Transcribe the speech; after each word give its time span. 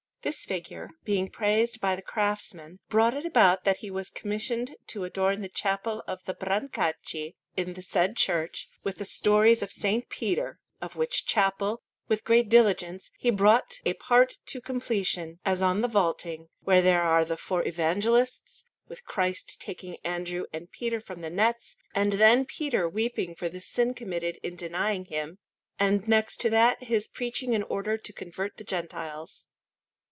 This 0.23 0.45
figure, 0.45 0.91
being 1.03 1.31
praised 1.31 1.81
by 1.81 1.95
the 1.95 2.03
craftsmen, 2.03 2.77
brought 2.89 3.15
it 3.17 3.25
about 3.25 3.63
that 3.63 3.77
he 3.77 3.89
was 3.89 4.11
commissioned 4.11 4.75
to 4.85 5.03
adorn 5.03 5.41
the 5.41 5.49
Chapel 5.49 6.03
of 6.07 6.23
the 6.25 6.35
Brancacci, 6.35 7.33
in 7.57 7.73
the 7.73 7.81
said 7.81 8.15
church, 8.17 8.69
with 8.83 8.97
the 8.97 9.03
stories 9.05 9.63
of 9.63 9.71
S. 9.75 10.03
Peter; 10.09 10.59
of 10.79 10.95
which 10.95 11.25
chapel, 11.25 11.81
with 12.07 12.23
great 12.23 12.49
diligence, 12.49 13.09
he 13.17 13.31
brought 13.31 13.79
a 13.83 13.95
part 13.95 14.37
to 14.45 14.61
completion, 14.61 15.39
as 15.43 15.59
on 15.63 15.81
the 15.81 15.87
vaulting, 15.87 16.49
where 16.59 16.83
there 16.83 17.01
are 17.01 17.25
the 17.25 17.35
four 17.35 17.67
Evangelists, 17.67 18.63
with 18.87 19.03
Christ 19.03 19.59
taking 19.59 19.97
Andrew 20.03 20.45
and 20.53 20.69
Peter 20.69 21.01
from 21.01 21.21
the 21.21 21.31
nets 21.31 21.77
and 21.95 22.13
then 22.13 22.45
Peter 22.45 22.87
weeping 22.87 23.33
for 23.33 23.49
the 23.49 23.59
sin 23.59 23.95
committed 23.95 24.37
in 24.43 24.55
denying 24.55 25.05
Him, 25.05 25.39
and 25.79 26.07
next 26.07 26.37
to 26.41 26.51
that 26.51 26.83
his 26.83 27.07
preaching 27.07 27.53
in 27.55 27.63
order 27.63 27.97
to 27.97 28.13
convert 28.13 28.57
the 28.57 28.63
Gentiles. 28.63 29.47